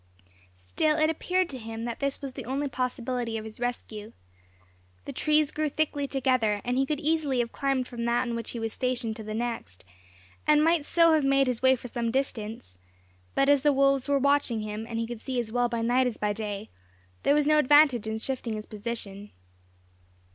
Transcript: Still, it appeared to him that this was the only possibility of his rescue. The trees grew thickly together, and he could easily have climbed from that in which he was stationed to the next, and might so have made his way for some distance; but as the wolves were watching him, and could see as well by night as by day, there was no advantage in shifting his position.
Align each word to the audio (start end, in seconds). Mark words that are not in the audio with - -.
Still, 0.55 0.97
it 0.97 1.11
appeared 1.11 1.47
to 1.49 1.59
him 1.59 1.85
that 1.85 1.99
this 1.99 2.23
was 2.23 2.33
the 2.33 2.45
only 2.45 2.67
possibility 2.67 3.37
of 3.37 3.43
his 3.43 3.59
rescue. 3.59 4.13
The 5.05 5.13
trees 5.13 5.51
grew 5.51 5.69
thickly 5.69 6.07
together, 6.07 6.59
and 6.65 6.75
he 6.75 6.87
could 6.87 6.99
easily 6.99 7.37
have 7.37 7.51
climbed 7.51 7.87
from 7.87 8.05
that 8.05 8.27
in 8.27 8.33
which 8.33 8.49
he 8.49 8.59
was 8.59 8.73
stationed 8.73 9.15
to 9.17 9.23
the 9.23 9.35
next, 9.35 9.85
and 10.47 10.63
might 10.63 10.85
so 10.85 11.13
have 11.13 11.23
made 11.23 11.45
his 11.45 11.61
way 11.61 11.75
for 11.75 11.87
some 11.87 12.09
distance; 12.09 12.79
but 13.35 13.47
as 13.47 13.61
the 13.61 13.71
wolves 13.71 14.09
were 14.09 14.17
watching 14.17 14.61
him, 14.61 14.87
and 14.89 15.07
could 15.07 15.21
see 15.21 15.37
as 15.39 15.51
well 15.51 15.69
by 15.69 15.83
night 15.83 16.07
as 16.07 16.17
by 16.17 16.33
day, 16.33 16.71
there 17.21 17.35
was 17.35 17.45
no 17.45 17.59
advantage 17.59 18.07
in 18.07 18.17
shifting 18.17 18.55
his 18.55 18.65
position. 18.65 19.29